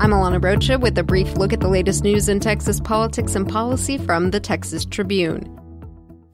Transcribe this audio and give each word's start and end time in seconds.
I'm 0.00 0.12
Alana 0.12 0.42
Rocha 0.42 0.78
with 0.78 0.96
a 0.96 1.02
brief 1.02 1.36
look 1.36 1.52
at 1.52 1.60
the 1.60 1.68
latest 1.68 2.04
news 2.04 2.30
in 2.30 2.40
Texas 2.40 2.80
politics 2.80 3.34
and 3.34 3.46
policy 3.46 3.98
from 3.98 4.30
the 4.30 4.40
Texas 4.40 4.86
Tribune. 4.86 5.44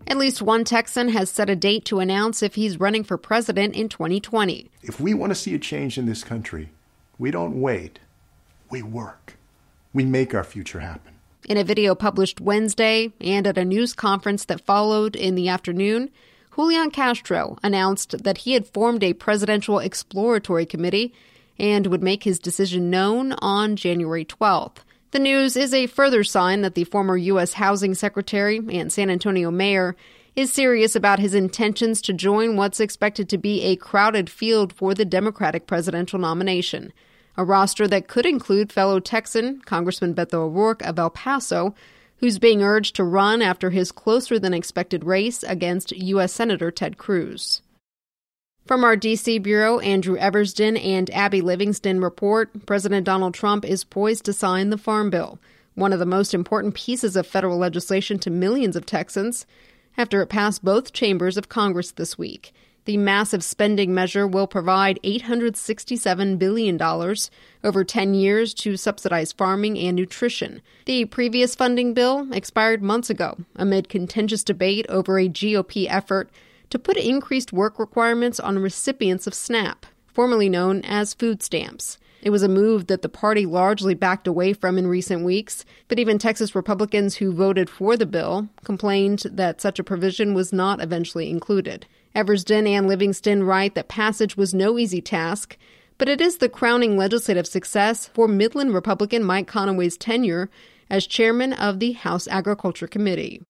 At 0.06 0.18
least 0.18 0.40
one 0.40 0.62
Texan 0.62 1.08
has 1.08 1.32
set 1.32 1.50
a 1.50 1.56
date 1.56 1.84
to 1.86 1.98
announce 1.98 2.44
if 2.44 2.54
he's 2.54 2.78
running 2.78 3.02
for 3.02 3.18
president 3.18 3.74
in 3.74 3.88
2020. 3.88 4.70
If 4.84 5.00
we 5.00 5.14
want 5.14 5.32
to 5.32 5.34
see 5.34 5.52
a 5.52 5.58
change 5.58 5.98
in 5.98 6.06
this 6.06 6.22
country, 6.22 6.70
we 7.18 7.32
don't 7.32 7.60
wait, 7.60 7.98
we 8.70 8.82
work. 8.82 9.36
We 9.92 10.04
make 10.04 10.32
our 10.32 10.44
future 10.44 10.78
happen. 10.78 11.14
In 11.48 11.56
a 11.56 11.64
video 11.64 11.96
published 11.96 12.40
Wednesday 12.40 13.12
and 13.20 13.48
at 13.48 13.58
a 13.58 13.64
news 13.64 13.94
conference 13.94 14.44
that 14.44 14.64
followed 14.64 15.16
in 15.16 15.34
the 15.34 15.48
afternoon, 15.48 16.10
Julian 16.54 16.92
Castro 16.92 17.58
announced 17.64 18.22
that 18.22 18.38
he 18.38 18.52
had 18.52 18.68
formed 18.68 19.02
a 19.02 19.14
presidential 19.14 19.80
exploratory 19.80 20.66
committee 20.66 21.12
and 21.58 21.86
would 21.86 22.02
make 22.02 22.24
his 22.24 22.38
decision 22.38 22.90
known 22.90 23.32
on 23.38 23.76
January 23.76 24.24
12th. 24.24 24.78
The 25.12 25.18
news 25.18 25.56
is 25.56 25.72
a 25.72 25.86
further 25.86 26.24
sign 26.24 26.62
that 26.62 26.74
the 26.74 26.84
former 26.84 27.16
U.S. 27.16 27.54
Housing 27.54 27.94
Secretary 27.94 28.60
and 28.70 28.92
San 28.92 29.08
Antonio 29.08 29.50
Mayor 29.50 29.96
is 30.34 30.52
serious 30.52 30.94
about 30.94 31.18
his 31.18 31.34
intentions 31.34 32.02
to 32.02 32.12
join 32.12 32.56
what's 32.56 32.80
expected 32.80 33.28
to 33.30 33.38
be 33.38 33.62
a 33.62 33.76
crowded 33.76 34.28
field 34.28 34.72
for 34.72 34.92
the 34.92 35.04
Democratic 35.06 35.66
presidential 35.66 36.18
nomination. 36.18 36.92
A 37.38 37.44
roster 37.44 37.88
that 37.88 38.08
could 38.08 38.26
include 38.26 38.72
fellow 38.72 39.00
Texan 39.00 39.60
Congressman 39.62 40.14
Beto 40.14 40.34
O'Rourke 40.34 40.82
of 40.82 40.98
El 40.98 41.10
Paso, 41.10 41.74
who's 42.18 42.38
being 42.38 42.62
urged 42.62 42.96
to 42.96 43.04
run 43.04 43.40
after 43.40 43.70
his 43.70 43.92
closer 43.92 44.38
than 44.38 44.52
expected 44.52 45.04
race 45.04 45.42
against 45.42 45.92
U.S. 45.92 46.32
Senator 46.32 46.70
Ted 46.70 46.98
Cruz. 46.98 47.62
From 48.66 48.82
our 48.82 48.96
D.C. 48.96 49.38
Bureau, 49.38 49.78
Andrew 49.78 50.18
Eversden 50.18 50.76
and 50.84 51.08
Abby 51.10 51.40
Livingston 51.40 52.00
report 52.00 52.66
President 52.66 53.06
Donald 53.06 53.32
Trump 53.32 53.64
is 53.64 53.84
poised 53.84 54.24
to 54.24 54.32
sign 54.32 54.70
the 54.70 54.78
Farm 54.78 55.08
Bill, 55.08 55.38
one 55.76 55.92
of 55.92 56.00
the 56.00 56.04
most 56.04 56.34
important 56.34 56.74
pieces 56.74 57.14
of 57.14 57.28
federal 57.28 57.58
legislation 57.58 58.18
to 58.18 58.28
millions 58.28 58.74
of 58.74 58.84
Texans, 58.84 59.46
after 59.96 60.20
it 60.20 60.26
passed 60.26 60.64
both 60.64 60.92
chambers 60.92 61.36
of 61.36 61.48
Congress 61.48 61.92
this 61.92 62.18
week. 62.18 62.52
The 62.86 62.96
massive 62.96 63.44
spending 63.44 63.94
measure 63.94 64.26
will 64.26 64.48
provide 64.48 64.98
$867 65.04 66.36
billion 66.36 66.82
over 67.62 67.84
10 67.84 68.14
years 68.14 68.52
to 68.54 68.76
subsidize 68.76 69.30
farming 69.30 69.78
and 69.78 69.94
nutrition. 69.94 70.60
The 70.86 71.04
previous 71.04 71.54
funding 71.54 71.94
bill 71.94 72.26
expired 72.32 72.82
months 72.82 73.10
ago 73.10 73.38
amid 73.54 73.88
contentious 73.88 74.42
debate 74.42 74.86
over 74.88 75.20
a 75.20 75.28
GOP 75.28 75.86
effort 75.88 76.30
to 76.70 76.78
put 76.78 76.96
increased 76.96 77.52
work 77.52 77.78
requirements 77.78 78.40
on 78.40 78.58
recipients 78.58 79.26
of 79.26 79.34
SNAP, 79.34 79.86
formerly 80.06 80.48
known 80.48 80.82
as 80.82 81.14
food 81.14 81.42
stamps. 81.42 81.98
It 82.22 82.30
was 82.30 82.42
a 82.42 82.48
move 82.48 82.88
that 82.88 83.02
the 83.02 83.08
party 83.08 83.46
largely 83.46 83.94
backed 83.94 84.26
away 84.26 84.52
from 84.52 84.78
in 84.78 84.86
recent 84.86 85.24
weeks, 85.24 85.64
but 85.86 85.98
even 85.98 86.18
Texas 86.18 86.54
Republicans 86.54 87.16
who 87.16 87.32
voted 87.32 87.70
for 87.70 87.96
the 87.96 88.06
bill 88.06 88.48
complained 88.64 89.22
that 89.30 89.60
such 89.60 89.78
a 89.78 89.84
provision 89.84 90.34
was 90.34 90.52
not 90.52 90.82
eventually 90.82 91.30
included. 91.30 91.86
Eversden 92.16 92.66
and 92.66 92.88
Livingston 92.88 93.44
write 93.44 93.74
that 93.74 93.88
passage 93.88 94.36
was 94.36 94.54
no 94.54 94.78
easy 94.78 95.00
task, 95.00 95.56
but 95.98 96.08
it 96.08 96.20
is 96.20 96.38
the 96.38 96.48
crowning 96.48 96.96
legislative 96.96 97.46
success 97.46 98.08
for 98.08 98.26
Midland 98.26 98.74
Republican 98.74 99.22
Mike 99.22 99.46
Conaway's 99.46 99.96
tenure 99.96 100.50
as 100.90 101.06
chairman 101.06 101.52
of 101.52 101.78
the 101.78 101.92
House 101.92 102.26
Agriculture 102.28 102.86
Committee. 102.86 103.42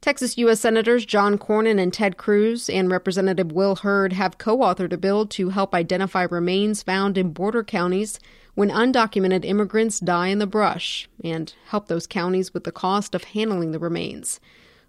Texas 0.00 0.38
U.S. 0.38 0.60
Senators 0.60 1.04
John 1.04 1.36
Cornyn 1.38 1.80
and 1.80 1.92
Ted 1.92 2.16
Cruz 2.16 2.70
and 2.70 2.88
Representative 2.88 3.50
Will 3.50 3.74
Hurd 3.74 4.12
have 4.12 4.38
co 4.38 4.58
authored 4.58 4.92
a 4.92 4.96
bill 4.96 5.26
to 5.26 5.48
help 5.48 5.74
identify 5.74 6.22
remains 6.30 6.84
found 6.84 7.18
in 7.18 7.32
border 7.32 7.64
counties 7.64 8.20
when 8.54 8.70
undocumented 8.70 9.44
immigrants 9.44 9.98
die 9.98 10.28
in 10.28 10.38
the 10.38 10.46
brush 10.46 11.08
and 11.24 11.52
help 11.66 11.88
those 11.88 12.06
counties 12.06 12.54
with 12.54 12.62
the 12.62 12.70
cost 12.70 13.12
of 13.12 13.24
handling 13.24 13.72
the 13.72 13.80
remains. 13.80 14.38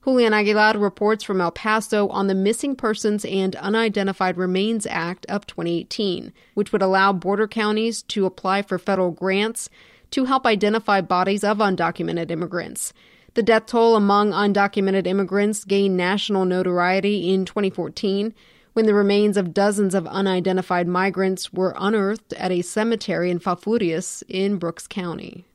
Julian 0.04 0.32
Aguilar 0.32 0.78
reports 0.78 1.24
from 1.24 1.42
El 1.42 1.52
Paso 1.52 2.08
on 2.10 2.28
the 2.28 2.36
Missing 2.36 2.76
Persons 2.76 3.26
and 3.26 3.56
Unidentified 3.56 4.38
Remains 4.38 4.86
Act 4.86 5.26
of 5.26 5.48
2018, 5.48 6.32
which 6.54 6.72
would 6.72 6.84
allow 6.84 7.12
border 7.12 7.48
counties 7.48 8.04
to 8.04 8.28
apply 8.28 8.62
for 8.62 8.78
federal 8.78 9.10
grants 9.10 9.72
to 10.12 10.26
help 10.26 10.46
identify 10.46 11.02
bodies 11.02 11.44
of 11.44 11.58
undocumented 11.58 12.30
immigrants. 12.30 12.94
The 13.34 13.44
death 13.44 13.68
toll 13.68 13.96
among 13.96 14.32
undocumented 14.32 15.06
immigrants 15.06 15.64
gained 15.64 15.96
national 15.96 16.46
notoriety 16.46 17.34
in 17.34 17.46
2014 17.46 18.34
when 18.74 18.86
the 18.86 18.94
remains 18.94 19.38
of 19.38 19.54
dozens 19.54 19.94
of 19.94 20.08
unidentified 20.08 20.88
migrants 20.88 21.52
were 21.52 21.76
unearthed 21.78 22.34
at 22.34 22.52
a 22.52 22.62
cemetery 22.62 23.30
in 23.30 23.40
Falfurrias 23.40 24.24
in 24.28 24.58
Brooks 24.58 24.88
County. 24.88 25.46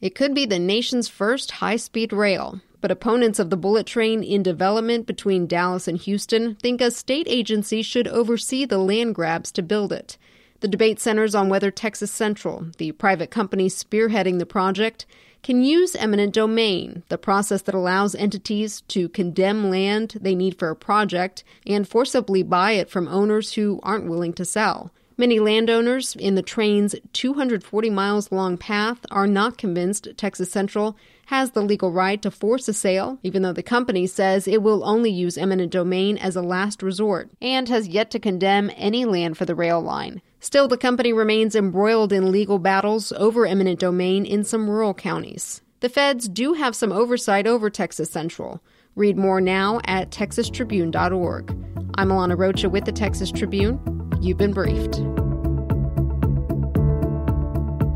It 0.00 0.14
could 0.14 0.34
be 0.34 0.46
the 0.46 0.58
nation's 0.58 1.08
first 1.08 1.52
high 1.52 1.76
speed 1.76 2.12
rail, 2.12 2.60
but 2.80 2.90
opponents 2.90 3.38
of 3.38 3.50
the 3.50 3.56
bullet 3.56 3.86
train 3.86 4.22
in 4.22 4.42
development 4.42 5.06
between 5.06 5.46
Dallas 5.46 5.88
and 5.88 5.98
Houston 5.98 6.54
think 6.56 6.80
a 6.80 6.90
state 6.90 7.26
agency 7.28 7.82
should 7.82 8.06
oversee 8.06 8.64
the 8.64 8.78
land 8.78 9.14
grabs 9.14 9.50
to 9.52 9.62
build 9.62 9.92
it. 9.92 10.16
The 10.60 10.68
debate 10.68 10.98
centers 10.98 11.36
on 11.36 11.48
whether 11.48 11.70
Texas 11.70 12.10
Central, 12.10 12.66
the 12.78 12.90
private 12.92 13.30
company 13.30 13.68
spearheading 13.68 14.40
the 14.40 14.46
project, 14.46 15.06
can 15.42 15.62
use 15.62 15.94
eminent 15.94 16.34
domain, 16.34 17.04
the 17.10 17.16
process 17.16 17.62
that 17.62 17.76
allows 17.76 18.16
entities 18.16 18.80
to 18.88 19.08
condemn 19.08 19.70
land 19.70 20.16
they 20.20 20.34
need 20.34 20.58
for 20.58 20.70
a 20.70 20.76
project 20.76 21.44
and 21.64 21.88
forcibly 21.88 22.42
buy 22.42 22.72
it 22.72 22.90
from 22.90 23.06
owners 23.06 23.52
who 23.52 23.78
aren't 23.84 24.08
willing 24.08 24.32
to 24.32 24.44
sell. 24.44 24.90
Many 25.16 25.38
landowners 25.38 26.16
in 26.16 26.34
the 26.34 26.42
train's 26.42 26.94
240 27.12 27.90
miles 27.90 28.32
long 28.32 28.56
path 28.56 28.98
are 29.10 29.26
not 29.26 29.58
convinced 29.58 30.08
Texas 30.16 30.50
Central 30.50 30.96
has 31.26 31.52
the 31.52 31.62
legal 31.62 31.92
right 31.92 32.20
to 32.22 32.30
force 32.30 32.68
a 32.68 32.72
sale, 32.72 33.18
even 33.22 33.42
though 33.42 33.52
the 33.52 33.62
company 33.62 34.06
says 34.06 34.48
it 34.48 34.62
will 34.62 34.84
only 34.84 35.10
use 35.10 35.36
eminent 35.36 35.70
domain 35.70 36.16
as 36.18 36.36
a 36.36 36.42
last 36.42 36.82
resort 36.82 37.30
and 37.40 37.68
has 37.68 37.86
yet 37.86 38.10
to 38.10 38.18
condemn 38.18 38.70
any 38.76 39.04
land 39.04 39.36
for 39.36 39.44
the 39.44 39.54
rail 39.54 39.80
line. 39.80 40.20
Still, 40.40 40.68
the 40.68 40.78
company 40.78 41.12
remains 41.12 41.56
embroiled 41.56 42.12
in 42.12 42.30
legal 42.30 42.58
battles 42.58 43.12
over 43.12 43.46
eminent 43.46 43.80
domain 43.80 44.24
in 44.24 44.44
some 44.44 44.70
rural 44.70 44.94
counties. 44.94 45.62
The 45.80 45.88
feds 45.88 46.28
do 46.28 46.54
have 46.54 46.76
some 46.76 46.92
oversight 46.92 47.46
over 47.46 47.70
Texas 47.70 48.10
Central. 48.10 48.62
Read 48.94 49.16
more 49.16 49.40
now 49.40 49.80
at 49.84 50.10
texastribune.org. 50.10 51.50
I'm 51.96 52.08
Alana 52.08 52.38
Rocha 52.38 52.68
with 52.68 52.84
the 52.84 52.92
Texas 52.92 53.30
Tribune. 53.30 53.80
You've 54.20 54.38
been 54.38 54.52
briefed. 54.52 54.94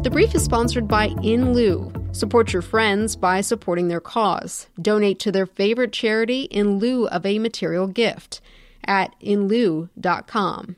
The 0.03 0.11
brief 0.11 0.35
is 0.35 0.45
sponsored 0.45 0.89
by 0.89 1.15
In 1.23 1.53
Lieu. 1.53 1.93
Support 2.13 2.53
your 2.53 2.63
friends 2.63 3.17
by 3.17 3.41
supporting 3.41 3.89
their 3.89 4.01
cause. 4.01 4.67
Donate 4.81 5.19
to 5.21 5.33
their 5.33 5.47
favorite 5.47 5.93
charity 5.93 6.43
in 6.43 6.79
lieu 6.79 7.07
of 7.09 7.25
a 7.25 7.39
material 7.39 7.87
gift 7.87 8.41
at 8.85 9.15
inlieu.com. 9.21 10.77